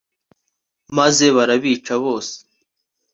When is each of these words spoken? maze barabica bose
maze 0.97 1.25
barabica 1.35 1.93
bose 2.03 2.35